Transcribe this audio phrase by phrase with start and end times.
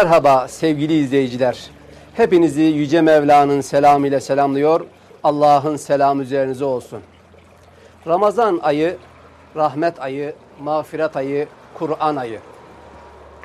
[0.00, 1.70] Merhaba sevgili izleyiciler.
[2.14, 4.86] Hepinizi Yüce Mevla'nın selamı ile selamlıyor.
[5.24, 7.00] Allah'ın selamı üzerinize olsun.
[8.06, 8.96] Ramazan ayı,
[9.56, 12.40] rahmet ayı, mağfiret ayı, Kur'an ayı.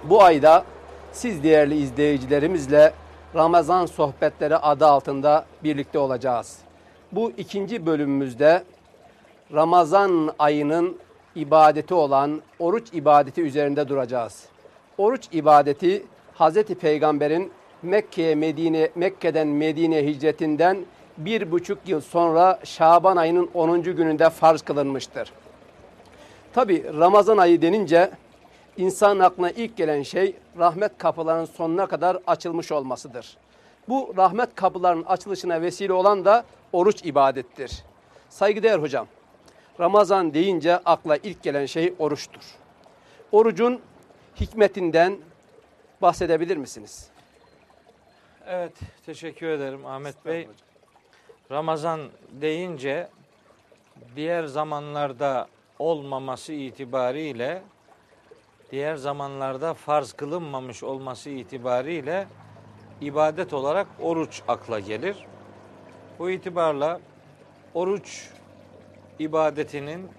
[0.04, 0.64] Bu ayda
[1.12, 2.94] siz değerli izleyicilerimizle
[3.36, 6.58] Ramazan sohbetleri adı altında birlikte olacağız.
[7.12, 8.64] Bu ikinci bölümümüzde
[9.54, 10.98] Ramazan ayının
[11.36, 14.44] ibadeti olan oruç ibadeti üzerinde duracağız.
[14.98, 16.04] Oruç ibadeti
[16.36, 20.86] Hazreti Peygamber'in Mekke'ye Medine, Mekke'den Medine hicretinden
[21.18, 23.84] bir buçuk yıl sonra Şaban ayının 10.
[23.84, 25.32] gününde farz kılınmıştır.
[26.54, 28.12] Tabi Ramazan ayı denince
[28.78, 33.38] insan aklına ilk gelen şey rahmet kapılarının sonuna kadar açılmış olmasıdır.
[33.90, 37.84] Bu rahmet kapılarının açılışına vesile olan da oruç ibadettir.
[38.30, 39.08] Saygıdeğer hocam,
[39.80, 42.42] Ramazan deyince akla ilk gelen şey oruçtur.
[43.32, 43.80] Orucun
[44.40, 45.18] hikmetinden
[46.02, 47.10] bahsedebilir misiniz?
[48.48, 48.74] Evet,
[49.06, 50.48] teşekkür ederim Ahmet Bey.
[51.52, 53.10] Ramazan deyince
[54.16, 55.48] diğer zamanlarda
[55.80, 57.64] olmaması itibariyle
[58.72, 62.28] diğer zamanlarda farz kılınmamış olması itibariyle
[63.02, 65.18] ibadet olarak oruç akla gelir.
[66.20, 67.00] Bu itibarla
[67.74, 68.30] oruç
[69.20, 70.10] ibadetinin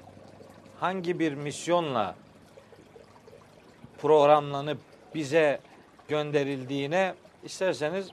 [0.81, 2.15] hangi bir misyonla
[3.99, 4.79] programlanıp
[5.15, 5.61] bize
[6.09, 8.11] gönderildiğine isterseniz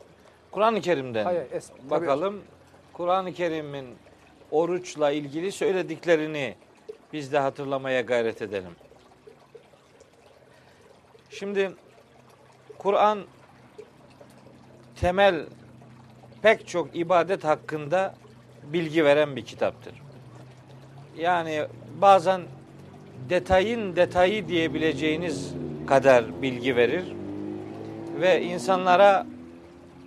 [0.51, 2.41] Kur'an-ı Kerim'den Hayır, es- tabii bakalım.
[2.93, 3.87] Kur'an-ı Kerim'in
[4.51, 6.55] oruçla ilgili söylediklerini
[7.13, 8.71] biz de hatırlamaya gayret edelim.
[11.29, 11.71] Şimdi
[12.77, 13.19] Kur'an
[15.01, 15.45] temel
[16.41, 18.15] pek çok ibadet hakkında
[18.63, 19.93] bilgi veren bir kitaptır.
[21.17, 21.65] Yani
[22.01, 22.41] bazen
[23.29, 25.53] detayın detayı diyebileceğiniz
[25.87, 27.03] kadar bilgi verir
[28.21, 29.25] ve insanlara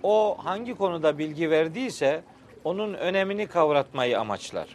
[0.03, 2.21] o hangi konuda bilgi verdiyse
[2.63, 4.67] onun önemini kavratmayı amaçlar.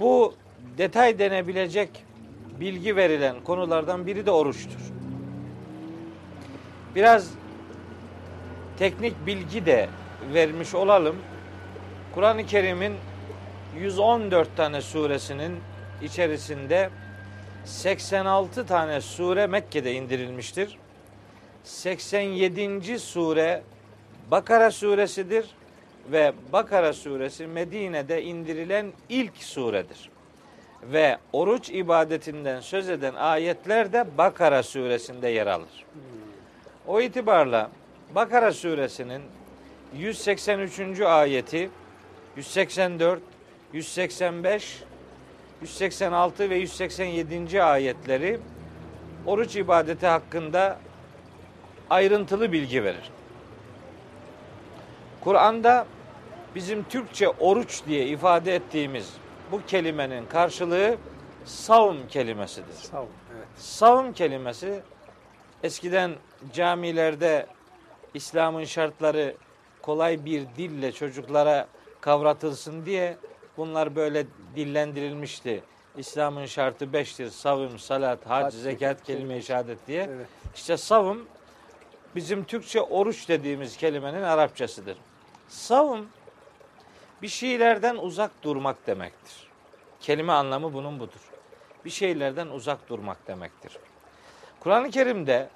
[0.00, 0.34] Bu
[0.78, 2.04] detay denebilecek
[2.60, 4.80] bilgi verilen konulardan biri de oruçtur.
[6.94, 7.30] Biraz
[8.78, 9.88] teknik bilgi de
[10.34, 11.16] vermiş olalım.
[12.14, 12.94] Kur'an-ı Kerim'in
[13.78, 15.56] 114 tane suresinin
[16.02, 16.90] içerisinde
[17.64, 20.78] 86 tane sure Mekke'de indirilmiştir.
[21.64, 22.98] 87.
[22.98, 23.62] sure
[24.30, 25.46] Bakara suresidir
[26.12, 30.10] ve Bakara suresi Medine'de indirilen ilk suredir.
[30.82, 35.86] Ve oruç ibadetinden söz eden ayetler de Bakara suresinde yer alır.
[36.86, 37.70] O itibarla
[38.14, 39.22] Bakara suresinin
[39.96, 41.00] 183.
[41.00, 41.70] ayeti
[42.36, 43.20] 184,
[43.72, 44.82] 185,
[45.62, 47.62] 186 ve 187.
[47.62, 48.38] ayetleri
[49.26, 50.78] oruç ibadeti hakkında
[51.92, 53.10] ayrıntılı bilgi verir.
[55.20, 55.86] Kur'an'da
[56.54, 59.14] bizim Türkçe oruç diye ifade ettiğimiz
[59.52, 60.96] bu kelimenin karşılığı
[61.44, 62.92] savm kelimesidir.
[62.94, 63.08] Olun.
[63.36, 63.46] Evet.
[63.56, 64.80] Savm kelimesi
[65.62, 66.12] eskiden
[66.52, 67.46] camilerde
[68.14, 69.34] İslam'ın şartları
[69.82, 71.66] kolay bir dille çocuklara
[72.00, 73.16] kavratılsın diye
[73.56, 74.26] bunlar böyle
[74.56, 75.62] dillendirilmişti.
[75.96, 77.30] İslam'ın şartı beştir.
[77.30, 80.02] Savım, salat, hac, Hac, zekat, kelime-i şehadet diye.
[80.02, 80.26] Evet.
[80.54, 81.26] İşte savım
[82.16, 84.96] bizim Türkçe oruç dediğimiz kelimenin Arapçasıdır.
[85.48, 86.08] Savım
[87.22, 89.48] bir şeylerden uzak durmak demektir.
[90.00, 91.30] Kelime anlamı bunun budur.
[91.84, 93.72] Bir şeylerden uzak durmak demektir.
[94.60, 95.48] Kur'an-ı Kerim'de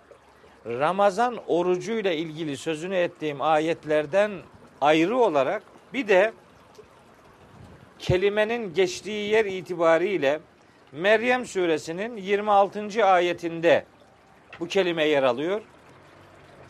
[0.67, 4.31] Ramazan orucuyla ilgili sözünü ettiğim ayetlerden
[4.81, 5.63] ayrı olarak
[5.93, 6.33] bir de
[7.99, 10.41] kelimenin geçtiği yer itibariyle
[10.93, 13.05] Meryem suresinin 26.
[13.05, 13.85] ayetinde
[14.61, 15.63] bu kelime yer alıyor.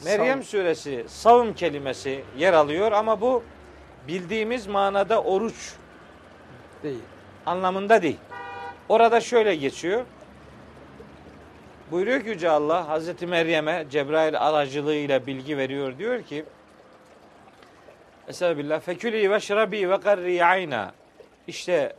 [0.04, 0.42] Meryem Savun.
[0.42, 3.42] suresi savun kelimesi yer alıyor ama bu
[4.08, 5.74] bildiğimiz manada oruç
[6.82, 7.02] Değil.
[7.46, 8.18] anlamında değil.
[8.88, 10.04] Orada şöyle geçiyor.
[11.90, 15.98] Buyuruyor ki Yüce Allah Hazreti Meryem'e Cebrail aracılığıyla bilgi veriyor.
[15.98, 16.44] Diyor ki
[18.28, 18.80] Estağfirullah.
[18.80, 20.92] Fekülü ve şrabi ve karri ayna.
[21.46, 21.96] İşte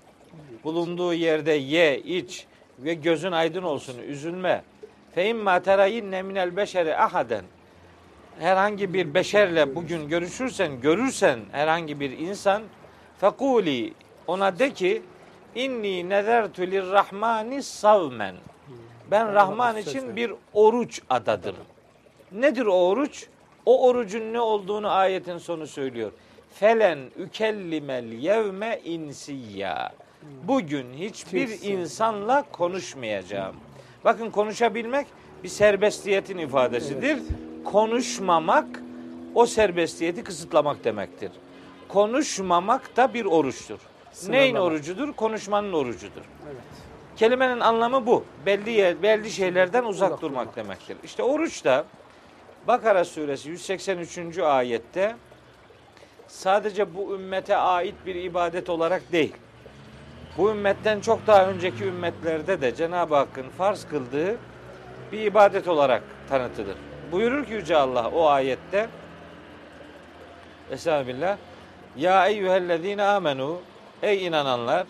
[0.63, 2.45] bulunduğu yerde ye, iç
[2.79, 4.63] ve gözün aydın olsun, üzülme.
[5.15, 7.45] Fe imma terayinne minel beşeri ahaden.
[8.39, 12.63] Herhangi bir beşerle bugün görüşürsen, görürsen herhangi bir insan
[13.17, 13.93] fekuli
[14.27, 15.01] ona de ki
[15.55, 18.35] inni nezertu lirrahmani savmen.
[19.11, 21.55] Ben Rahman için bir oruç adadım.
[22.31, 23.27] Nedir o oruç?
[23.65, 26.11] O orucun ne olduğunu ayetin sonu söylüyor.
[26.53, 29.93] Felen ükellimel yevme insiyya.
[30.43, 33.55] Bugün hiçbir insanla konuşmayacağım.
[34.05, 35.07] Bakın konuşabilmek
[35.43, 37.19] bir serbestiyetin ifadesidir.
[37.71, 38.65] Konuşmamak
[39.35, 41.31] o serbestiyeti kısıtlamak demektir.
[41.87, 43.79] Konuşmamak da bir oruçtur.
[44.27, 44.65] Neyin Sınırlama.
[44.65, 45.13] orucudur?
[45.13, 46.21] Konuşmanın orucudur.
[46.45, 46.61] Evet.
[47.17, 48.23] Kelimenin anlamı bu.
[48.45, 50.55] Belli yer, belli şeylerden uzak, Uzak durmak durmak.
[50.55, 50.97] demektir.
[51.03, 51.85] İşte oruç da
[52.67, 54.37] Bakara suresi 183.
[54.37, 55.15] ayette
[56.27, 59.33] sadece bu ümmete ait bir ibadet olarak değil.
[60.37, 64.37] Bu ümmetten çok daha önceki ümmetlerde de Cenab-ı Hakk'ın farz kıldığı
[65.11, 66.75] bir ibadet olarak tanıtılır.
[67.11, 68.87] Buyurur ki Yüce Allah o ayette
[70.71, 71.37] Estağfirullah.
[71.97, 73.59] Ya eyyühellezine amenu
[74.03, 74.87] Ey inananlar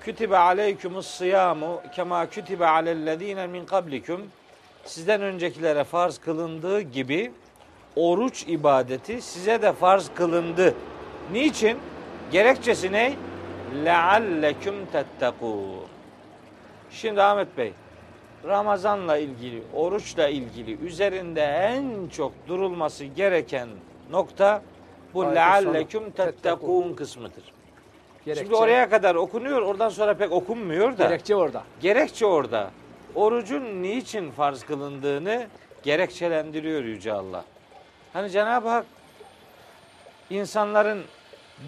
[0.00, 4.22] Kütibe aleykumus siyamu kema kütibe alellezine min kablikum
[4.84, 7.32] Sizden öncekilere farz kılındığı gibi
[7.96, 10.74] oruç ibadeti size de farz kılındı.
[11.32, 11.78] Niçin?
[12.32, 13.14] Gerekçesi ne?
[13.84, 15.86] Lealleküm tettekûn.
[16.90, 17.72] Şimdi Ahmet Bey,
[18.44, 23.68] Ramazanla ilgili, oruçla ilgili üzerinde en çok durulması gereken
[24.10, 24.62] nokta
[25.14, 27.44] bu lealleküm tettekûn kısmıdır.
[28.24, 31.04] Gerekçe, Şimdi oraya kadar okunuyor, oradan sonra pek okunmuyor da.
[31.04, 31.62] gerekçe orada.
[31.80, 32.70] Gerekçe orada.
[33.14, 35.46] Orucun niçin farz kılındığını
[35.82, 37.44] gerekçelendiriyor Yüce Allah.
[38.12, 38.86] Hani Cenab-ı Hak
[40.30, 41.02] insanların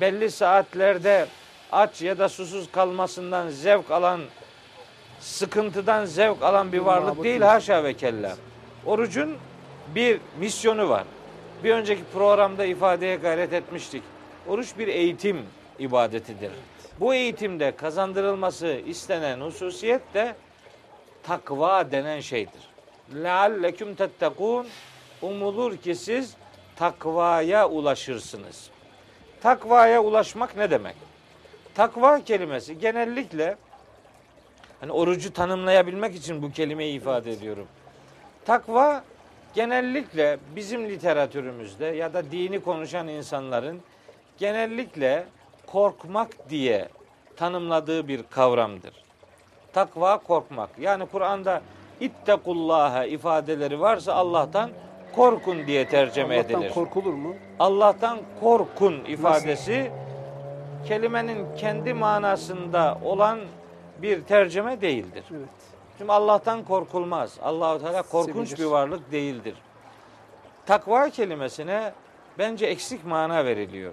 [0.01, 1.27] belli saatlerde
[1.73, 4.21] aç ya da susuz kalmasından zevk alan,
[5.21, 7.41] sıkıntıdan zevk alan bir varlık değil değil.
[7.41, 8.37] haşa ve kella.
[8.87, 9.37] Orucun
[9.95, 11.05] bir misyonu var.
[11.65, 14.03] Bir önceki programda ifadeye gayret etmiştik.
[14.49, 15.43] Oruç bir eğitim
[15.79, 16.51] ibadetidir.
[17.01, 20.35] Bu eğitimde kazandırılması istenen hususiyet de
[21.23, 22.69] takva denen şeydir.
[23.15, 24.67] Lealleküm tettekûn
[25.23, 26.35] umulur ki siz
[26.77, 28.71] takvaya ulaşırsınız.
[29.43, 30.97] Takvaya ulaşmak ne demek?
[31.75, 33.57] Takva kelimesi genellikle
[34.81, 37.67] hani orucu tanımlayabilmek için bu kelimeyi ifade ediyorum.
[38.45, 39.05] Takva
[39.55, 43.81] genellikle bizim literatürümüzde ya da dini konuşan insanların
[44.39, 45.25] genellikle
[45.67, 46.89] korkmak diye
[47.37, 48.95] tanımladığı bir kavramdır.
[49.73, 50.71] Takva korkmak.
[50.79, 51.63] Yani Kur'an'da
[52.01, 54.71] ittekullaha ifadeleri varsa Allah'tan
[55.17, 56.75] korkun diye tercüme Allah'tan edilir.
[56.75, 57.35] korkulur mu?
[57.59, 59.91] Allah'tan korkun ifadesi
[60.89, 63.39] kelimenin kendi manasında olan
[64.03, 65.25] bir tercüme değildir.
[65.31, 65.49] Evet.
[65.99, 67.39] Şimdi Allah'tan korkulmaz.
[67.43, 68.65] Allahu Teala korkunç Sevilir.
[68.65, 69.55] bir varlık değildir.
[70.67, 71.93] Takva kelimesine
[72.39, 73.93] bence eksik mana veriliyor.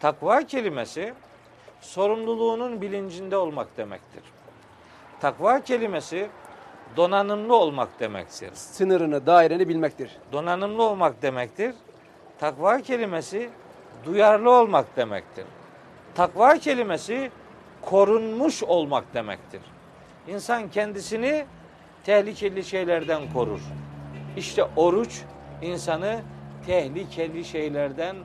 [0.00, 1.14] Takva kelimesi
[1.80, 4.22] sorumluluğunun bilincinde olmak demektir.
[5.20, 6.28] Takva kelimesi
[6.96, 8.50] donanımlı olmak demektir.
[8.54, 10.16] Sınırını, daireni bilmektir.
[10.32, 11.74] Donanımlı olmak demektir.
[12.38, 13.50] Takva kelimesi
[14.04, 15.44] duyarlı olmak demektir.
[16.14, 17.30] Takva kelimesi
[17.82, 19.60] korunmuş olmak demektir.
[20.28, 21.44] İnsan kendisini
[22.04, 23.60] tehlikeli şeylerden korur.
[24.36, 25.20] İşte oruç
[25.62, 26.20] insanı
[26.66, 28.16] tehlikeli şeylerden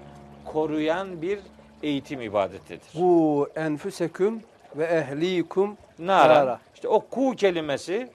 [0.46, 1.40] koruyan bir
[1.84, 2.82] eğitim ibadetidir.
[2.96, 4.42] Bu enfüseküm
[4.76, 6.36] ve ehlikum Nara.
[6.36, 6.60] nara.
[6.76, 8.10] İşte o ku kelimesi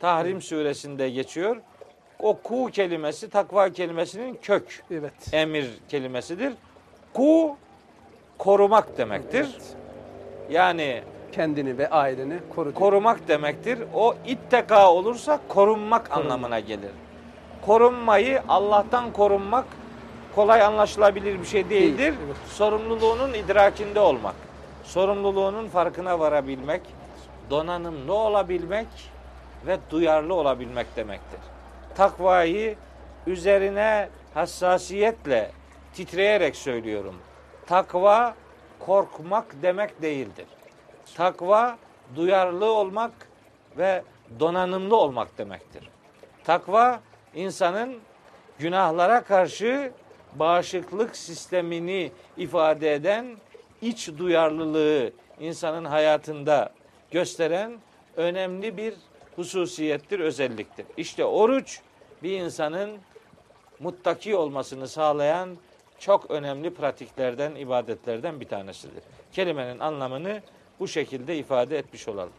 [0.00, 1.56] Tahrim suresinde geçiyor.
[2.18, 5.12] O ku kelimesi takva kelimesinin kök Evet.
[5.32, 6.52] emir kelimesidir.
[7.14, 7.56] Ku
[8.38, 9.46] korumak demektir.
[9.52, 9.76] Evet.
[10.52, 12.74] Yani Kendini ve aileni koru.
[12.74, 13.78] korumak demektir.
[13.94, 16.90] O itteka olursa korunmak anlamına gelir.
[17.66, 19.64] Korunmayı Allah'tan korunmak
[20.34, 21.98] kolay anlaşılabilir bir şey değildir.
[21.98, 22.36] Değil, evet.
[22.48, 24.34] Sorumluluğunun idrakinde olmak,
[24.84, 26.82] sorumluluğunun farkına varabilmek,
[27.50, 28.88] donanımlı olabilmek
[29.66, 31.40] ve duyarlı olabilmek demektir.
[31.94, 32.76] Takvayı
[33.26, 35.50] üzerine hassasiyetle
[35.94, 37.14] titreyerek söylüyorum.
[37.66, 38.34] Takva
[38.86, 40.46] korkmak demek değildir.
[41.14, 41.78] Takva
[42.16, 43.12] duyarlı olmak
[43.78, 44.02] ve
[44.40, 45.90] donanımlı olmak demektir.
[46.44, 47.00] Takva
[47.34, 47.96] insanın
[48.58, 49.92] günahlara karşı
[50.34, 53.26] bağışıklık sistemini ifade eden
[53.82, 56.72] iç duyarlılığı insanın hayatında
[57.10, 57.72] gösteren
[58.16, 58.94] önemli bir
[59.36, 60.86] hususiyettir, özelliktir.
[60.96, 61.80] İşte oruç
[62.22, 62.90] bir insanın
[63.78, 65.56] muttaki olmasını sağlayan
[66.02, 69.02] çok önemli pratiklerden, ibadetlerden bir tanesidir.
[69.32, 70.42] Kelimenin anlamını
[70.80, 72.32] bu şekilde ifade etmiş olalım.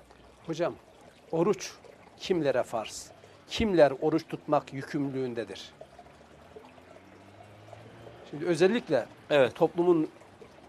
[0.45, 0.73] Hocam,
[1.31, 1.71] oruç
[2.19, 3.11] kimlere farz?
[3.49, 5.71] Kimler oruç tutmak yükümlülüğündedir?
[8.29, 9.55] Şimdi özellikle Evet.
[9.55, 10.09] toplumun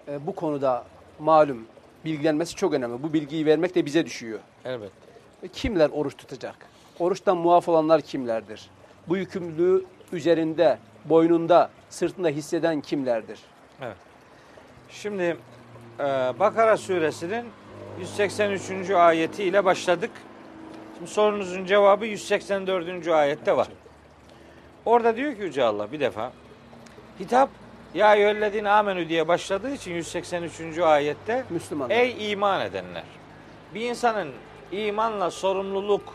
[0.09, 0.85] e, bu konuda
[1.19, 1.67] malum
[2.05, 3.03] bilgilenmesi çok önemli.
[3.03, 4.39] Bu bilgiyi vermek de bize düşüyor.
[4.65, 4.93] Evet.
[5.43, 6.57] E, Kimler oruç tutacak?
[6.99, 8.71] Oruçtan muaf olanlar kimlerdir?
[9.09, 13.39] Bu yükümlülüğü üzerinde, boynunda, sırtında hisseden kimlerdir?
[13.83, 13.97] Evet.
[14.91, 15.23] Şimdi
[16.01, 16.05] e,
[16.39, 17.47] Bakara suresinin
[18.01, 18.91] 183.
[18.91, 20.11] ayetiyle başladık.
[20.99, 23.09] Şimdi sorunuzun cevabı 184.
[23.09, 23.69] ayette var.
[24.85, 26.33] Orada diyor ki Yüce Allah bir defa
[27.21, 27.51] hitap
[27.95, 30.79] ya eyyühellezine amenü diye başladığı için 183.
[30.79, 31.97] ayette Müslümanlar.
[31.97, 33.03] ey iman edenler.
[33.75, 34.29] Bir insanın
[34.73, 36.15] imanla sorumluluk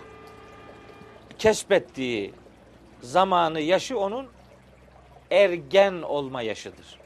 [1.37, 2.33] kesbettiği
[3.01, 4.27] zamanı, yaşı onun
[5.31, 6.99] ergen olma yaşıdır.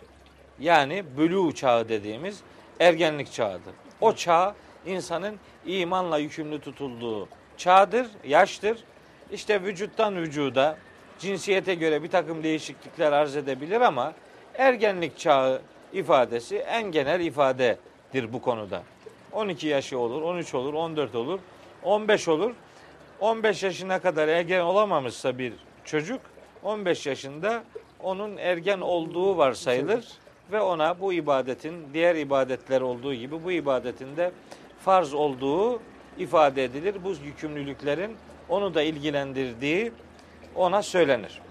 [0.60, 2.42] Yani bülü çağı dediğimiz
[2.80, 3.74] ergenlik çağıdır.
[4.02, 7.28] O çağ insanın imanla yükümlü tutulduğu
[7.58, 8.84] çağdır, yaştır.
[9.32, 10.78] İşte vücuttan vücuda,
[11.20, 14.14] cinsiyete göre bir takım değişiklikler arz edebilir ama
[14.56, 15.62] ergenlik çağı
[15.94, 18.84] ifadesi en genel ifadedir bu konuda.
[19.32, 21.40] 12 yaşı olur, 13 olur, 14 olur,
[21.84, 22.52] 15 olur.
[23.20, 25.54] 15 yaşına kadar ergen olamamışsa bir
[25.86, 26.22] çocuk
[26.64, 27.64] 15 yaşında
[28.04, 30.06] onun ergen olduğu varsayılır
[30.52, 34.32] ve ona bu ibadetin diğer ibadetler olduğu gibi bu ibadetin de
[34.80, 35.82] farz olduğu
[36.18, 36.96] ifade edilir.
[37.04, 38.16] Bu yükümlülüklerin
[38.50, 39.92] onu da ilgilendirdiği
[40.56, 41.42] ona söylenir.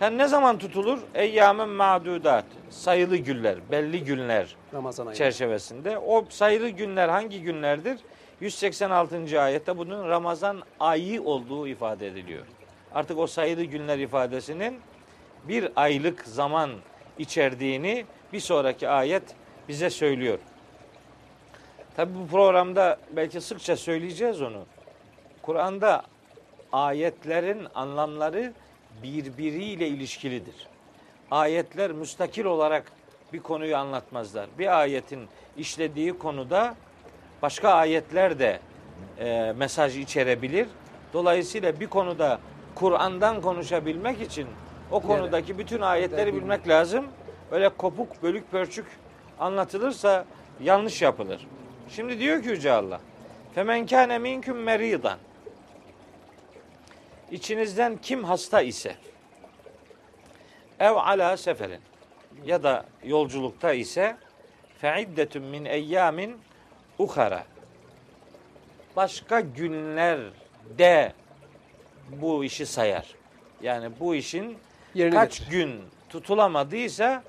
[0.00, 0.98] Yani ne zaman tutulur?
[1.14, 2.44] Eyyamın ma'dudat.
[2.70, 5.16] Sayılı günler, belli günler Ramazan ayı.
[5.16, 5.98] çerçevesinde.
[5.98, 7.98] O sayılı günler hangi günlerdir?
[8.40, 9.40] 186.
[9.40, 12.46] ayette bunun Ramazan ayı olduğu ifade ediliyor.
[12.94, 14.80] Artık o sayılı günler ifadesinin
[15.48, 16.70] bir aylık zaman
[17.18, 19.22] içerdiğini bir sonraki ayet
[19.68, 20.38] bize söylüyor.
[21.96, 24.64] Tabi bu programda belki sıkça söyleyeceğiz onu.
[25.42, 26.02] Kur'an'da
[26.72, 28.52] ayetlerin anlamları
[29.02, 30.68] birbiriyle ilişkilidir.
[31.30, 32.92] Ayetler müstakil olarak
[33.32, 34.46] bir konuyu anlatmazlar.
[34.58, 36.74] Bir ayetin işlediği konuda
[37.42, 38.60] başka ayetler de
[39.18, 40.68] e, mesaj içerebilir.
[41.12, 42.40] Dolayısıyla bir konuda
[42.74, 44.46] Kur'an'dan konuşabilmek için
[44.90, 47.06] o konudaki bütün ayetleri bilmek lazım.
[47.50, 48.86] Öyle kopuk, bölük, pörçük
[49.38, 50.24] anlatılırsa
[50.60, 51.46] yanlış yapılır.
[51.88, 53.00] Şimdi diyor ki Yüce Allah.
[53.54, 55.18] Femen kâne minküm meridan.
[57.30, 58.94] İçinizden kim hasta ise
[60.80, 61.80] ev ala seferin
[62.44, 64.16] ya da yolculukta ise
[64.78, 66.36] feiddetun min eyyamin
[66.98, 67.44] uhara
[68.96, 71.12] başka günlerde
[72.08, 73.14] bu işi sayar.
[73.62, 74.58] Yani bu işin
[74.94, 75.50] Yerine kaç getirir.
[75.50, 77.22] gün tutulamadıysa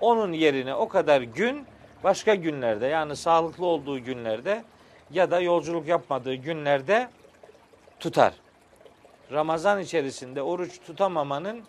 [0.00, 1.66] onun yerine o kadar gün
[2.04, 4.64] başka günlerde yani sağlıklı olduğu günlerde
[5.10, 7.08] ya da yolculuk yapmadığı günlerde
[8.00, 8.32] tutar.
[9.32, 11.62] Ramazan içerisinde oruç tutamamanın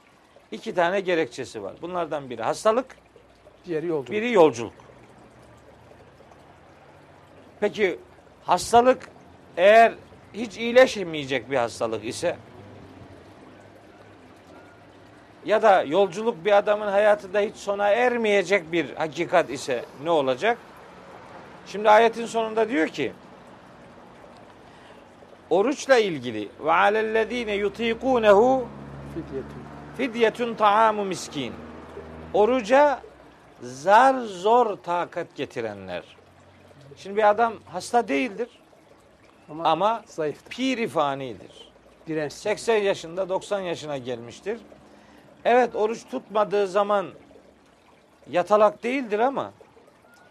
[0.51, 1.73] iki tane gerekçesi var.
[1.81, 2.95] Bunlardan biri hastalık,
[3.65, 4.11] Diğeri yolculuk.
[4.11, 4.73] biri yolculuk.
[7.59, 7.99] Peki
[8.45, 9.09] hastalık
[9.57, 9.93] eğer
[10.33, 12.37] hiç iyileşmeyecek bir hastalık ise
[15.45, 20.57] ya da yolculuk bir adamın hayatında hiç sona ermeyecek bir hakikat ise ne olacak?
[21.67, 23.13] Şimdi ayetin sonunda diyor ki
[25.49, 28.67] oruçla ilgili ve alellezine yutikunehu
[29.97, 30.53] Fidyetun.
[30.55, 31.53] taamu miskin.
[32.33, 32.99] Oruca
[33.61, 36.03] zar zor takat getirenler.
[36.97, 38.49] Şimdi bir adam hasta değildir
[39.49, 40.49] Ama, ama zayıftır.
[40.49, 41.69] piri fanidir.
[42.07, 42.41] Dirençsiz.
[42.41, 44.59] 80 yaşında 90 yaşına gelmiştir.
[45.45, 47.07] Evet oruç tutmadığı zaman
[48.29, 49.51] yatalak değildir ama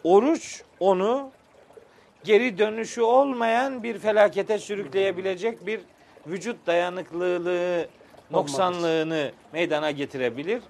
[0.04, 1.30] oruç onu
[2.24, 5.80] geri dönüşü olmayan bir felakete sürükleyebilecek bir
[6.26, 7.88] vücut dayanıklılığı
[8.30, 10.62] noksanlığını meydana getirebilir.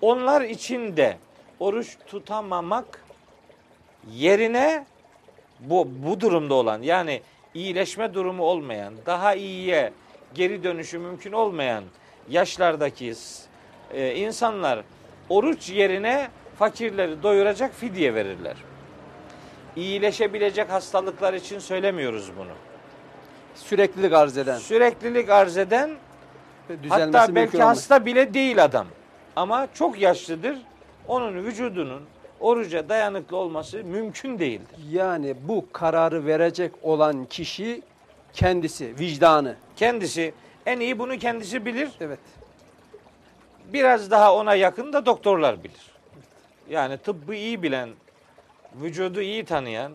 [0.00, 1.16] Onlar için de
[1.60, 3.04] oruç tutamamak
[4.12, 4.86] yerine
[5.60, 7.22] bu bu durumda olan yani
[7.54, 9.92] iyileşme durumu olmayan, daha iyiye
[10.34, 11.84] geri dönüşü mümkün olmayan
[12.28, 13.06] yaşlardaki
[13.92, 14.82] e, insanlar
[15.28, 16.28] oruç yerine
[16.58, 18.56] fakirleri doyuracak fidye verirler.
[19.76, 22.52] İyileşebilecek hastalıklar için söylemiyoruz bunu.
[23.54, 24.58] Süreklilik arz eden.
[24.58, 25.90] Süreklilik arz eden
[26.82, 28.86] düzelmesi hatta belki hasta bile değil adam.
[29.36, 30.58] Ama çok yaşlıdır.
[31.08, 32.02] Onun vücudunun
[32.40, 34.76] oruca dayanıklı olması mümkün değildir.
[34.90, 37.82] Yani bu kararı verecek olan kişi
[38.32, 39.56] kendisi, vicdanı.
[39.76, 40.34] Kendisi
[40.66, 41.88] en iyi bunu kendisi bilir.
[42.00, 42.18] Evet.
[43.72, 45.90] Biraz daha ona yakın da doktorlar bilir.
[46.70, 47.90] Yani tıbbı iyi bilen,
[48.74, 49.92] vücudu iyi tanıyan,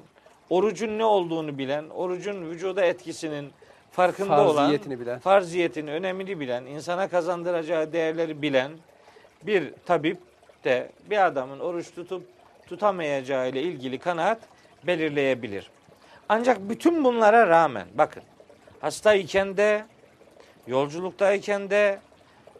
[0.49, 3.51] orucun ne olduğunu bilen, orucun vücuda etkisinin
[3.91, 5.19] farkında olan, Farziyetini bilen.
[5.19, 8.71] farziyetini, önemini bilen, insana kazandıracağı değerleri bilen
[9.43, 10.17] bir tabip
[10.63, 12.23] de bir adamın oruç tutup
[12.67, 14.39] tutamayacağı ile ilgili kanaat
[14.83, 15.71] belirleyebilir.
[16.29, 18.23] Ancak bütün bunlara rağmen bakın
[18.81, 19.85] hastayken de
[20.67, 21.99] yolculuktayken de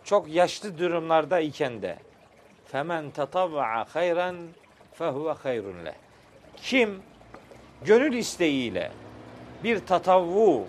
[0.04, 1.98] çok yaşlı durumlarda iken de
[2.66, 4.36] femen tatavva hayran
[4.94, 5.94] fehuve hayrun leh.
[6.58, 7.02] Kim
[7.86, 8.92] gönül isteğiyle
[9.64, 10.68] bir tatavvu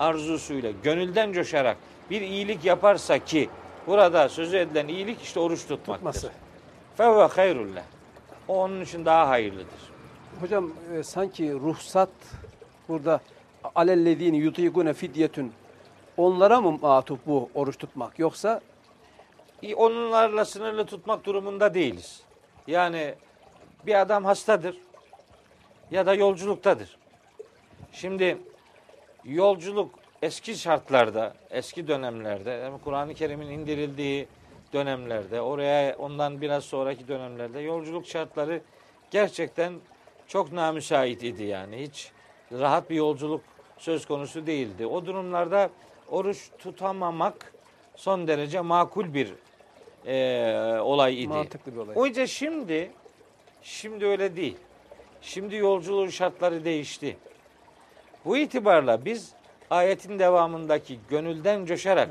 [0.00, 1.76] arzusuyla gönülden coşarak
[2.10, 3.48] bir iyilik yaparsa ki
[3.88, 5.94] Burada sözü edilen iyilik işte oruç tutmaktır.
[5.94, 6.30] Tutması.
[6.96, 7.82] Fevve hayrullah.
[8.48, 9.92] O onun için daha hayırlıdır.
[10.40, 12.08] Hocam e, sanki ruhsat
[12.88, 13.20] burada
[13.74, 15.52] alellezine yutikune fidyetün
[16.18, 18.60] onlara mı matuf bu oruç tutmak yoksa
[19.76, 22.22] Onlarla sınırlı tutmak durumunda değiliz.
[22.66, 23.14] Yani
[23.86, 24.76] bir adam hastadır
[25.90, 26.96] ya da yolculuktadır.
[27.92, 28.38] Şimdi
[29.24, 29.90] yolculuk
[30.22, 34.28] eski şartlarda, eski dönemlerde, yani Kur'an-ı Kerim'in indirildiği
[34.72, 38.60] dönemlerde, oraya ondan biraz sonraki dönemlerde yolculuk şartları
[39.10, 39.72] gerçekten
[40.26, 41.82] çok namüsait idi yani.
[41.82, 42.12] Hiç
[42.52, 43.40] rahat bir yolculuk
[43.78, 44.86] söz konusu değildi.
[44.86, 45.70] O durumlarda
[46.10, 47.52] oruç tutamamak
[47.96, 49.28] son derece makul bir
[50.06, 51.28] eee, olay idi.
[51.28, 51.94] mantıklı bir olay?
[51.98, 52.90] O yüzden şimdi
[53.62, 54.56] şimdi öyle değil.
[55.22, 57.16] Şimdi yolculuğun şartları değişti.
[58.24, 59.32] Bu itibarla biz
[59.70, 62.08] ayetin devamındaki gönülden coşarak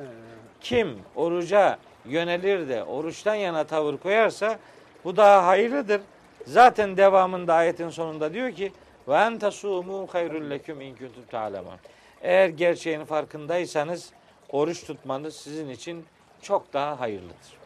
[0.61, 4.59] kim oruca yönelir de oruçtan yana tavır koyarsa
[5.03, 6.01] bu daha hayırlıdır.
[6.45, 8.71] Zaten devamında ayetin sonunda diyor ki
[9.07, 11.73] ve en tasumu hayrul leküm in kuntum ta'lemun.
[12.21, 14.09] Eğer gerçeğin farkındaysanız
[14.49, 16.05] oruç tutmanız sizin için
[16.41, 17.57] çok daha hayırlıdır.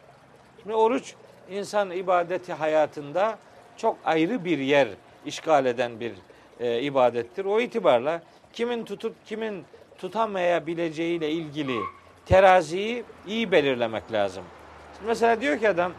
[0.62, 1.14] Şimdi oruç
[1.50, 3.38] insan ibadeti hayatında
[3.76, 4.88] çok ayrı bir yer
[5.26, 6.12] işgal eden bir
[6.60, 7.44] e, ibadettir.
[7.44, 8.22] O itibarla
[8.52, 9.64] kimin tutup kimin
[9.98, 11.78] tutamayabileceğiyle ilgili
[12.26, 14.44] teraziyi iyi belirlemek lazım.
[14.94, 15.92] Şimdi mesela diyor ki adam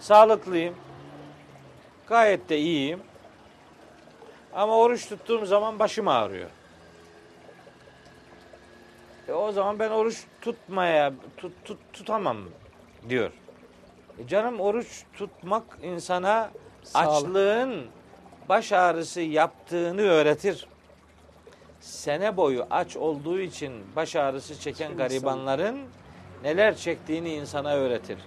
[0.00, 0.74] sağlıklıyım,
[2.08, 3.00] gayet de iyiyim
[4.54, 6.50] ama oruç tuttuğum zaman başım ağrıyor.
[9.28, 12.36] E o zaman ben oruç tutmaya tut, tut, tutamam
[13.08, 13.30] diyor.
[14.18, 16.50] E canım oruç tutmak insana
[16.82, 17.08] Sağlık.
[17.08, 17.86] açlığın
[18.48, 20.66] baş ağrısı yaptığını öğretir.
[21.80, 25.78] Sene boyu aç olduğu için baş ağrısı çeken Şimdi garibanların
[26.42, 28.18] neler çektiğini insana öğretir.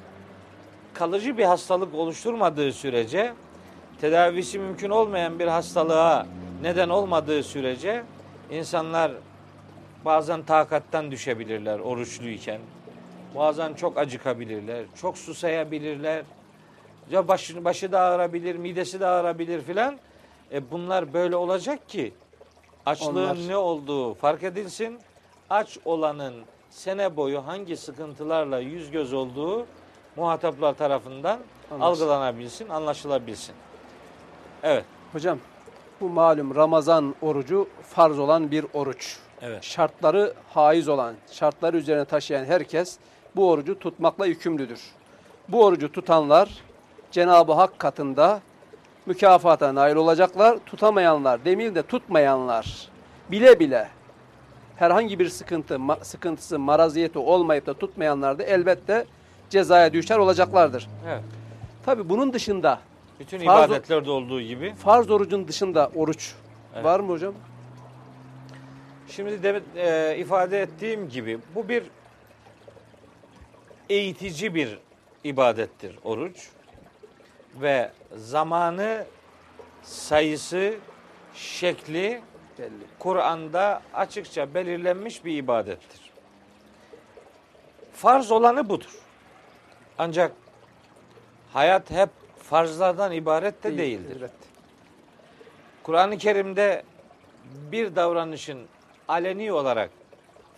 [0.93, 3.33] Kalıcı bir hastalık oluşturmadığı sürece,
[4.01, 6.25] tedavisi mümkün olmayan bir hastalığa
[6.61, 8.03] neden olmadığı sürece
[8.51, 9.11] insanlar
[10.05, 12.61] bazen takattan düşebilirler oruçluyken.
[13.35, 16.23] Bazen çok acıkabilirler, çok susayabilirler.
[17.11, 19.97] Ya başı, başı da ağrabilir, midesi de ağrabilir filan.
[20.51, 22.13] E bunlar böyle olacak ki
[22.85, 24.99] açlığın Onlar- ne olduğu fark edilsin.
[25.49, 26.33] Aç olanın
[26.69, 29.65] sene boyu hangi sıkıntılarla yüz göz olduğu
[30.15, 31.39] muhataplar tarafından
[31.71, 32.03] Anlaşıldı.
[32.03, 33.55] algılanabilsin, anlaşılabilsin.
[34.65, 34.85] Evet.
[35.13, 35.39] Hocam
[36.01, 39.17] bu malum Ramazan orucu farz olan bir oruç.
[39.41, 39.63] Evet.
[39.63, 42.97] Şartları haiz olan, şartları üzerine taşıyan herkes
[43.35, 44.81] bu orucu tutmakla yükümlüdür.
[45.49, 46.49] Bu orucu tutanlar
[47.11, 48.41] Cenab-ı Hak katında
[49.05, 50.57] mükafata nail olacaklar.
[50.65, 52.89] Tutamayanlar, demir de tutmayanlar
[53.31, 53.87] bile bile
[54.75, 59.05] herhangi bir sıkıntı, ma- sıkıntısı, maraziyeti olmayıp da tutmayanlar da elbette
[59.49, 60.87] cezaya düşer olacaklardır.
[61.07, 61.23] Evet.
[61.85, 62.79] Tabi bunun dışında
[63.19, 66.33] Bütün Farz- ibadetlerde olduğu gibi farz orucun dışında oruç
[66.73, 66.85] Evet.
[66.85, 67.33] var mı hocam?
[69.07, 71.83] Şimdi de e, ifade ettiğim gibi bu bir
[73.89, 74.79] eğitici bir
[75.23, 76.49] ibadettir oruç
[77.55, 79.05] ve zamanı,
[79.83, 80.75] sayısı,
[81.33, 82.21] şekli
[82.59, 82.69] Belli.
[82.99, 86.11] Kur'an'da açıkça belirlenmiş bir ibadettir.
[87.93, 88.99] Farz olanı budur.
[89.97, 90.31] Ancak
[91.53, 92.09] hayat hep
[92.49, 94.17] farzlardan ibaret de Değil, değildir.
[94.19, 94.31] Evet.
[95.83, 96.83] Kur'an-ı Kerim'de
[97.71, 98.59] bir davranışın
[99.07, 99.89] aleni olarak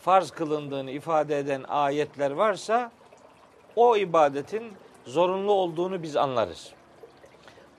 [0.02, 2.92] farz kılındığını ifade eden ayetler varsa
[3.76, 4.74] o ibadetin
[5.06, 6.72] zorunlu olduğunu biz anlarız.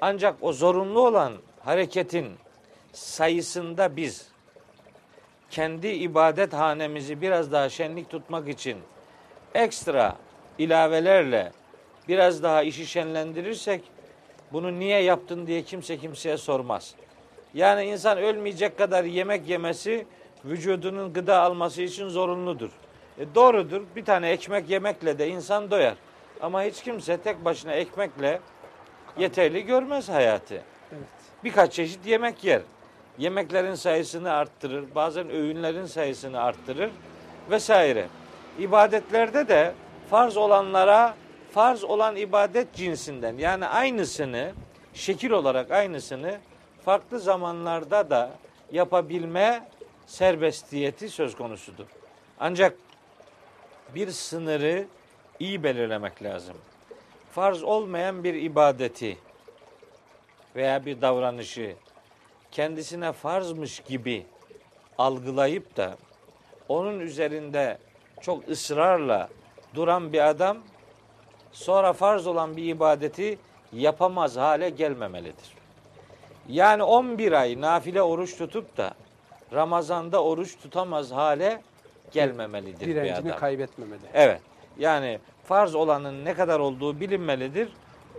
[0.01, 1.33] Ancak o zorunlu olan
[1.65, 2.37] hareketin
[2.93, 4.29] sayısında biz
[5.51, 8.79] kendi ibadet hanemizi biraz daha şenlik tutmak için
[9.55, 10.17] ekstra
[10.59, 11.53] ilavelerle
[12.09, 13.83] biraz daha işi şenlendirirsek
[14.53, 16.95] bunu niye yaptın diye kimse kimseye sormaz.
[17.55, 20.07] Yani insan ölmeyecek kadar yemek yemesi
[20.45, 22.71] vücudunun gıda alması için zorunludur.
[23.19, 23.83] E doğrudur.
[23.97, 25.95] Bir tane ekmek yemekle de insan doyar.
[26.41, 28.41] Ama hiç kimse tek başına ekmekle
[29.19, 30.55] yeterli görmez hayatı.
[30.93, 31.09] Evet.
[31.45, 32.63] Birkaç çeşit yemek yer.
[33.19, 36.91] Yemeklerin sayısını arttırır, bazen öğünlerin sayısını arttırır
[37.51, 38.07] vesaire.
[38.59, 39.75] İbadetlerde de
[40.11, 41.15] farz olanlara
[41.59, 44.53] farz olan ibadet cinsinden yani aynısını
[44.95, 46.39] şekil olarak aynısını
[46.85, 48.31] farklı zamanlarda da
[48.73, 49.69] yapabilme
[50.07, 51.87] serbestiyeti söz konusudur.
[52.41, 52.77] Ancak
[53.95, 54.87] bir sınırı
[55.39, 56.57] iyi belirlemek lazım.
[57.33, 59.19] Farz olmayan bir ibadeti
[60.57, 61.75] veya bir davranışı
[62.51, 64.27] kendisine farzmış gibi
[64.99, 65.97] algılayıp da
[66.69, 67.79] onun üzerinde
[68.21, 69.29] çok ısrarla
[69.75, 70.59] duran bir adam
[71.53, 73.39] sonra farz olan bir ibadeti
[73.73, 75.59] yapamaz hale gelmemelidir.
[76.49, 78.95] Yani 11 ay nafile oruç tutup da
[79.53, 81.63] Ramazan'da oruç tutamaz hale
[82.13, 83.41] gelmemelidir bir Direncini adam.
[83.41, 84.01] kaybetmemeli.
[84.15, 84.41] Evet.
[84.79, 87.69] Yani farz olanın ne kadar olduğu bilinmelidir.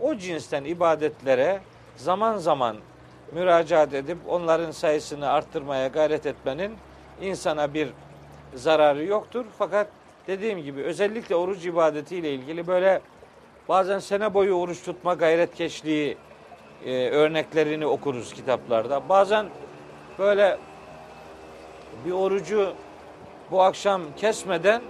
[0.01, 1.59] O cinsten ibadetlere
[1.97, 2.77] zaman zaman
[3.31, 6.73] müracaat edip onların sayısını arttırmaya gayret etmenin
[7.21, 7.89] insana bir
[8.55, 9.45] zararı yoktur.
[9.57, 9.87] Fakat
[10.27, 13.01] dediğim gibi özellikle oruç ibadetiyle ilgili böyle
[13.69, 16.17] bazen sene boyu oruç tutma gayretkeşliği
[16.85, 19.09] e, örneklerini okuruz kitaplarda.
[19.09, 19.45] Bazen
[20.19, 20.57] böyle
[22.05, 22.73] bir orucu
[23.51, 24.81] bu akşam kesmeden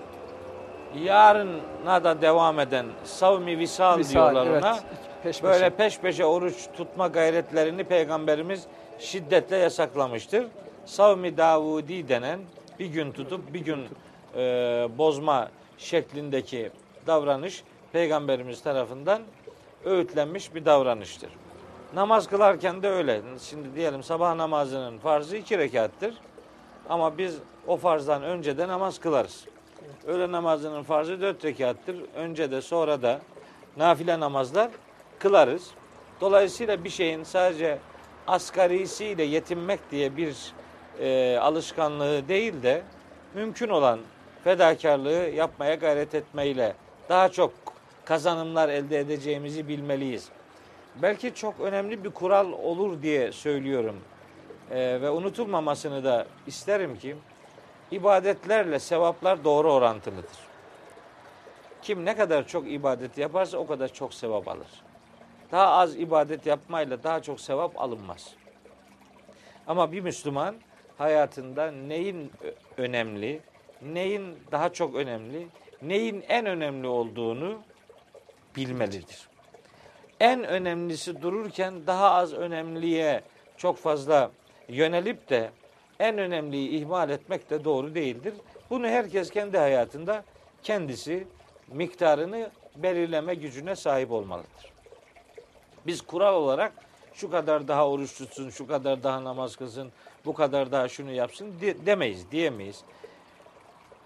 [1.04, 4.80] yarına da devam eden savmi visal, Misal, diyorlar evet, ona.
[5.24, 8.64] peş Böyle peş peşe oruç tutma gayretlerini peygamberimiz
[9.00, 10.46] şiddetle yasaklamıştır.
[10.86, 12.40] Savmi Davudi denen
[12.80, 13.88] bir gün tutup bir gün
[14.36, 14.42] e,
[14.98, 16.72] bozma şeklindeki
[17.08, 19.22] davranış peygamberimiz tarafından
[19.86, 21.30] öğütlenmiş bir davranıştır.
[21.96, 23.22] Namaz kılarken de öyle.
[23.42, 26.14] Şimdi diyelim sabah namazının farzı iki rekattır.
[26.90, 29.46] Ama biz o farzdan önce de namaz kılarız.
[30.08, 31.96] Öğle namazının farzı dört rekattır.
[32.16, 33.20] Önce de sonra da
[33.78, 34.70] nafile namazlar
[35.20, 35.72] kılarız.
[36.22, 37.80] Dolayısıyla bir şeyin sadece
[38.28, 40.54] asgarisiyle yetinmek diye bir
[41.00, 42.82] e, alışkanlığı değil de
[43.34, 44.00] mümkün olan
[44.44, 46.76] fedakarlığı yapmaya gayret etmeyle
[47.10, 47.52] daha çok
[48.10, 50.30] kazanımlar elde edeceğimizi bilmeliyiz.
[51.02, 54.00] Belki çok önemli bir kural olur diye söylüyorum.
[54.72, 57.16] E, ve unutulmamasını da isterim ki
[57.92, 60.38] ibadetlerle sevaplar doğru orantılıdır.
[61.82, 64.68] Kim ne kadar çok ibadet yaparsa o kadar çok sevap alır.
[65.52, 68.34] Daha az ibadet yapmayla daha çok sevap alınmaz.
[69.68, 70.56] Ama bir Müslüman
[70.98, 72.32] hayatında neyin
[72.78, 73.42] önemli,
[73.82, 75.48] neyin daha çok önemli,
[75.82, 77.60] neyin en önemli olduğunu
[78.56, 79.30] bilmelidir.
[80.20, 83.24] En önemlisi dururken daha az önemliye
[83.58, 84.32] çok fazla
[84.68, 85.50] yönelip de
[86.00, 88.34] en önemliyi ihmal etmek de doğru değildir.
[88.70, 90.24] Bunu herkes kendi hayatında
[90.64, 91.28] kendisi
[91.68, 94.74] miktarını belirleme gücüne sahip olmalıdır.
[95.88, 96.72] Biz kural olarak
[97.14, 99.92] şu kadar daha oruç tutsun, şu kadar daha namaz kılsın,
[100.26, 102.84] bu kadar daha şunu yapsın de- demeyiz, diyemeyiz.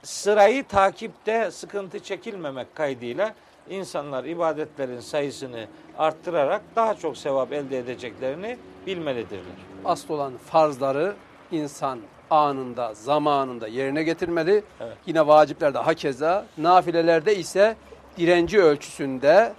[0.04, 3.36] Sırayı takipte sıkıntı çekilmemek kaydıyla
[3.70, 9.56] insanlar ibadetlerin sayısını arttırarak daha çok sevap elde edeceklerini bilmelidirler.
[9.86, 11.14] Asıl olan farzları
[11.52, 12.00] insan
[12.30, 14.64] anında, zamanında yerine getirmeli.
[14.80, 14.98] Evet.
[15.06, 17.76] Yine vaciplerde hakeza, nafilelerde ise
[18.18, 19.54] direnci ölçüsünde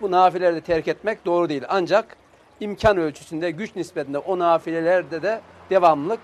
[0.00, 1.62] bu nafileleri terk etmek doğru değil.
[1.68, 2.16] Ancak
[2.60, 6.20] imkan ölçüsünde, güç nispetinde o nafilelerde de devamlık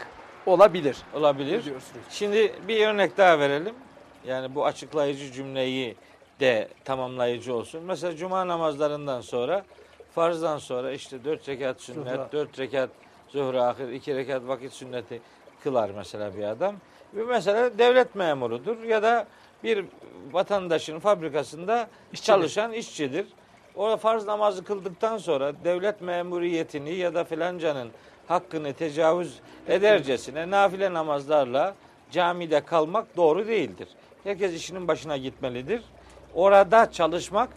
[0.47, 0.97] olabilir.
[1.15, 1.65] Olabilir.
[2.11, 3.75] Şimdi bir örnek daha verelim.
[4.27, 5.97] Yani bu açıklayıcı cümleyi
[6.41, 7.83] de tamamlayıcı olsun.
[7.85, 9.65] Mesela cuma namazlarından sonra
[10.15, 12.29] farzdan sonra işte dört rekat sünnet, Zuhra.
[12.33, 12.91] dört rekat
[13.29, 15.21] zuhra ahir, iki rekat vakit sünneti
[15.63, 16.75] kılar mesela bir adam.
[17.15, 19.27] Ve mesela devlet memurudur ya da
[19.65, 19.85] bir
[20.33, 22.27] vatandaşın fabrikasında İşçidir.
[22.27, 23.27] çalışan işçidir.
[23.77, 27.89] O farz namazı kıldıktan sonra devlet memuriyetini ya da filancanın
[28.29, 31.75] hakkını tecavüz edercesine nafile namazlarla
[32.11, 33.89] camide kalmak doğru değildir.
[34.25, 35.83] Herkes işinin başına gitmelidir.
[36.37, 37.49] Orada çalışmak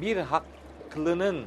[0.00, 1.44] bir haklının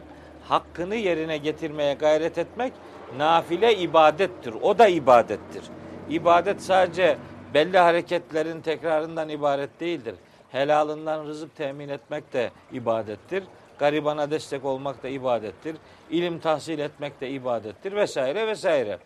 [0.48, 2.74] hakkını yerine getirmeye gayret etmek
[3.18, 4.54] nafile ibadettir.
[4.62, 5.64] O da ibadettir.
[6.10, 7.18] İbadet sadece
[7.54, 10.16] belli hareketlerin tekrarından ibaret değildir.
[10.52, 13.44] Helalından rızık temin etmek de ibadettir.
[13.80, 15.76] Garibana destek olmak da ibadettir.
[16.10, 18.98] İlim tahsil etmek de ibadettir vesaire vesaire.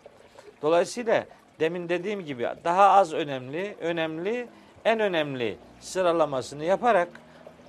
[0.62, 1.24] Dolayısıyla
[1.60, 4.48] demin dediğim gibi daha az önemli, önemli,
[4.84, 7.08] en önemli sıralamasını yaparak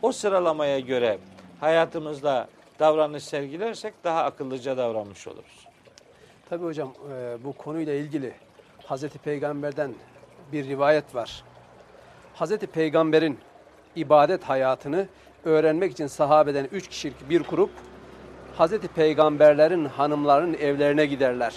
[0.06, 1.18] o sıralamaya göre
[1.60, 2.48] hayatımızda
[2.80, 5.68] davranış sergilersek daha akıllıca davranmış oluruz.
[6.50, 8.34] Tabii hocam e, bu konuyla ilgili
[8.86, 9.94] Hazreti Peygamber'den
[10.52, 11.44] bir rivayet var.
[12.34, 13.40] Hazreti Peygamber'in
[13.96, 15.08] ibadet hayatını
[15.46, 17.72] öğrenmek için sahabeden üç kişilik bir grup
[18.58, 21.56] Hazreti Peygamberlerin hanımlarının evlerine giderler.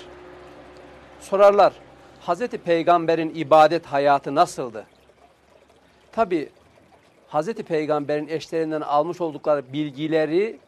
[1.20, 1.72] Sorarlar,
[2.20, 4.86] Hazreti Peygamber'in ibadet hayatı nasıldı?
[6.12, 6.48] Tabi
[7.28, 10.58] Hazreti Peygamber'in eşlerinden almış oldukları bilgileri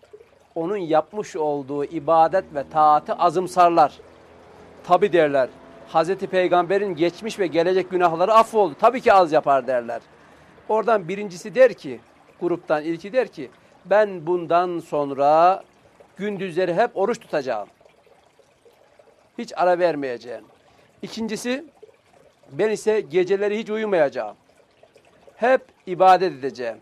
[0.55, 3.92] onun yapmış olduğu ibadet ve taatı azımsarlar.
[4.85, 5.49] Tabi derler.
[5.88, 8.75] Hazreti Peygamber'in geçmiş ve gelecek günahları affoldu.
[8.81, 10.01] Tabii ki az yapar derler.
[10.68, 12.01] Oradan birincisi der ki,
[12.40, 13.51] gruptan ilki der ki,
[13.85, 15.62] ben bundan sonra
[16.16, 17.68] gündüzleri hep oruç tutacağım.
[19.38, 20.44] Hiç ara vermeyeceğim.
[21.03, 21.64] İkincisi,
[22.53, 24.37] ben ise geceleri hiç uyumayacağım.
[25.40, 26.76] Hep ibadet edeceğim.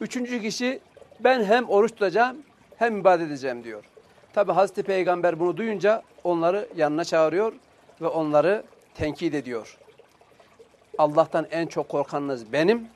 [0.00, 0.80] Üçüncü kişi
[1.20, 2.36] ben hem oruç tutacağım
[2.76, 3.84] hem ibadet edeceğim diyor.
[4.32, 7.52] Tabi Hazreti Peygamber bunu duyunca onları yanına çağırıyor
[8.00, 8.62] ve onları
[8.94, 9.78] tenkit ediyor.
[10.98, 12.88] Allah'tan en çok korkanınız benim.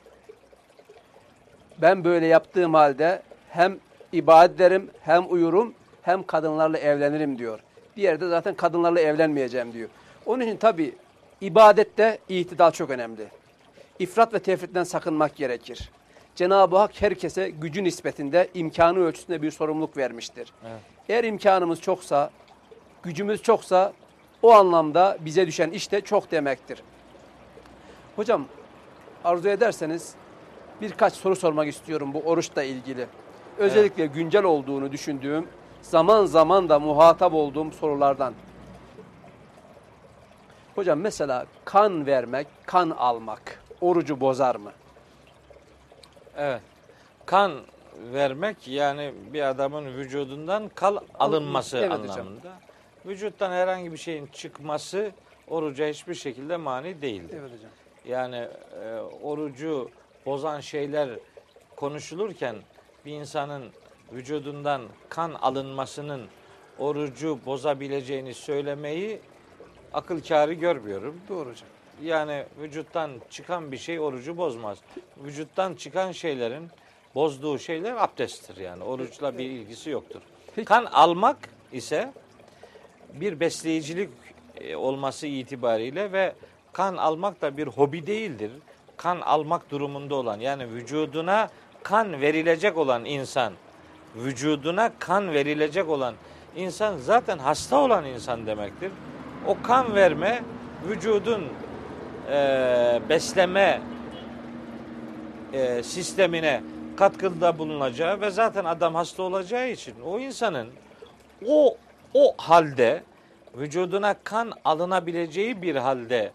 [1.79, 3.79] Ben böyle yaptığım halde hem
[4.13, 7.61] ibadet ederim, hem uyurum, hem kadınlarla evlenirim diyor.
[7.97, 9.89] Diğeri de zaten kadınlarla evlenmeyeceğim diyor.
[10.27, 10.95] Onun için tabi
[11.41, 13.40] ibadette itidal çok önemli.
[14.01, 15.91] İfrat ve tefritten sakınmak gerekir.
[16.35, 20.53] Cenab-ı Hak herkese gücü nispetinde, imkanı ölçüsünde bir sorumluluk vermiştir.
[20.63, 20.81] Evet.
[21.09, 22.31] Eğer imkanımız çoksa,
[23.03, 23.93] gücümüz çoksa
[24.43, 26.83] o anlamda bize düşen iş de çok demektir.
[28.17, 28.45] Hocam
[29.25, 30.15] arzu ederseniz
[30.81, 33.07] birkaç soru sormak istiyorum bu oruçla ilgili.
[33.59, 35.49] Özellikle güncel olduğunu düşündüğüm,
[35.83, 38.35] zaman zaman da muhatap olduğum sorulardan.
[40.75, 44.73] Hocam mesela kan vermek, kan almak orucu bozar mı?
[46.37, 46.61] Evet.
[47.27, 47.53] Kan
[48.13, 52.11] vermek yani bir adamın vücudundan kal alınması Evet hocam.
[52.11, 52.53] anlamında.
[53.07, 55.13] Vücuttan herhangi bir şeyin çıkması
[55.49, 57.37] oruca hiçbir şekilde mani değildir.
[57.41, 57.71] Evet hocam.
[58.05, 58.49] Yani
[58.85, 59.91] e, orucu
[60.27, 61.11] bozan şeyler
[61.77, 62.57] konuşulurken
[63.05, 63.65] bir insanın
[64.13, 66.23] vücudundan kan alınmasının
[66.79, 69.21] orucu bozabileceğini söylemeyi
[69.93, 71.21] akıl kârı görmüyorum.
[71.29, 71.69] Doğru hocam.
[72.03, 74.79] Yani vücuttan çıkan bir şey orucu bozmaz.
[75.25, 76.69] Vücuttan çıkan şeylerin
[77.15, 78.85] bozduğu şeyler abdesttir yani.
[78.85, 80.21] Oruçla bir ilgisi yoktur.
[80.57, 80.65] Peki.
[80.65, 81.37] Kan almak
[81.73, 82.13] ise
[83.15, 84.11] bir besleyicilik
[84.61, 86.35] e, olması itibariyle ve
[86.73, 88.51] kan almak da bir hobi değildir.
[88.97, 91.49] Kan almak durumunda olan yani vücuduna
[91.83, 93.53] kan verilecek olan insan,
[94.17, 96.15] vücuduna kan verilecek olan
[96.57, 98.93] insan zaten hasta olan insan demektir.
[99.47, 100.43] O kan verme
[100.89, 101.45] vücudun
[102.31, 103.81] e, besleme
[105.53, 106.63] e, sistemine
[106.97, 110.69] katkıda bulunacağı ve zaten adam hasta olacağı için o insanın
[111.47, 111.77] o
[112.15, 113.03] o halde
[113.55, 116.33] vücuduna kan alınabileceği bir halde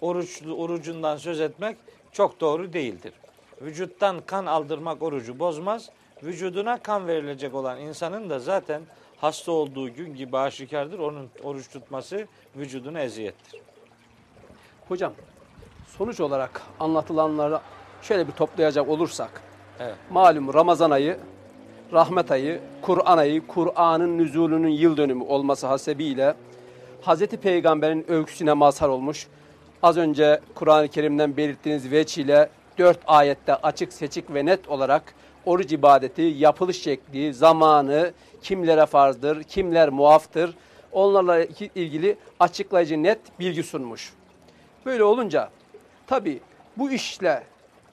[0.00, 1.76] oruçlu orucundan söz etmek
[2.12, 3.12] çok doğru değildir.
[3.62, 5.90] Vücuttan kan aldırmak orucu bozmaz.
[6.22, 8.82] Vücuduna kan verilecek olan insanın da zaten
[9.16, 10.98] hasta olduğu gün gibi aşikardır.
[10.98, 13.60] Onun oruç tutması vücuduna eziyettir.
[14.88, 15.12] Hocam
[15.98, 17.60] sonuç olarak anlatılanları
[18.02, 19.30] şöyle bir toplayacak olursak
[19.80, 19.94] Evet.
[20.10, 21.18] malum Ramazan ayı,
[21.92, 26.34] rahmet ayı, Kur'an ayı, Kur'an'ın nüzulünün yıl dönümü olması hasebiyle
[27.02, 29.26] Hazreti Peygamber'in öyküsüne mazhar olmuş.
[29.82, 35.14] Az önce Kur'an-ı Kerim'den belirttiğiniz veç ile dört ayette açık seçik ve net olarak
[35.46, 40.54] oruç ibadeti, yapılış şekli, zamanı, kimlere farzdır, kimler muaftır,
[40.92, 44.12] onlarla ilgili açıklayıcı net bilgi sunmuş.
[44.86, 45.50] Böyle olunca
[46.08, 46.40] tabi
[46.76, 47.42] bu işle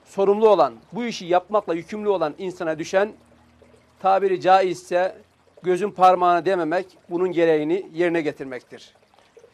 [0.06, 3.14] sorumlu olan, bu işi yapmakla yükümlü olan insana düşen
[4.00, 5.16] tabiri caizse
[5.64, 8.94] gözün parmağını dememek bunun gereğini yerine getirmektir.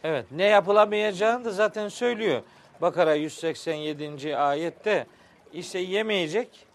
[0.03, 2.41] Evet ne yapılamayacağını da zaten söylüyor.
[2.81, 4.37] Bakara 187.
[4.37, 5.07] ayette
[5.53, 6.67] işte yemeyecek,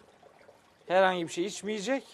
[0.87, 2.05] herhangi bir şey içmeyecek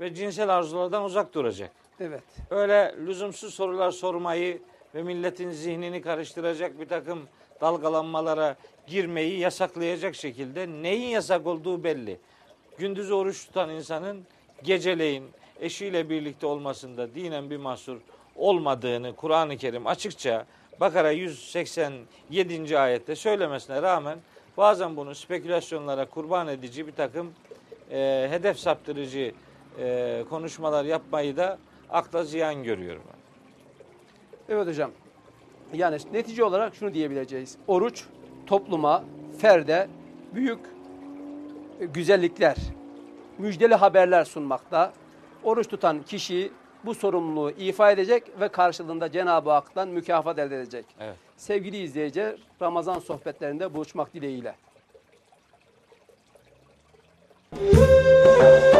[0.00, 1.70] ve cinsel arzulardan uzak duracak.
[2.00, 2.22] Evet.
[2.50, 4.62] Öyle lüzumsuz sorular sormayı
[4.94, 7.28] ve milletin zihnini karıştıracak bir takım
[7.60, 12.20] dalgalanmalara girmeyi yasaklayacak şekilde neyin yasak olduğu belli.
[12.78, 14.26] Gündüz oruç tutan insanın
[14.62, 15.24] geceleyin
[15.60, 17.98] eşiyle birlikte olmasında dinen bir mahsur
[18.36, 20.46] olmadığını Kur'an-ı Kerim açıkça
[20.80, 22.78] Bakara 187.
[22.78, 24.18] ayette söylemesine rağmen
[24.56, 27.32] bazen bunu spekülasyonlara kurban edici bir takım
[27.90, 29.32] e, hedef saptırıcı
[29.78, 31.58] e, konuşmalar yapmayı da
[31.90, 33.02] akla ziyan görüyorum.
[34.48, 34.90] Evet hocam.
[35.72, 37.56] Yani netice olarak şunu diyebileceğiz.
[37.66, 38.04] Oruç
[38.46, 39.04] topluma,
[39.38, 39.88] ferde
[40.34, 40.58] büyük
[41.80, 42.56] e, güzellikler,
[43.38, 44.92] müjdeli haberler sunmakta.
[45.44, 46.52] Oruç tutan kişi
[46.84, 50.84] bu sorumluluğu ifa edecek ve karşılığında Cenab-ı Hak'tan mükafat elde edecek.
[51.00, 51.16] Evet.
[51.36, 54.54] Sevgili izleyiciler, Ramazan sohbetlerinde buluşmak dileğiyle.
[57.52, 58.77] Müzik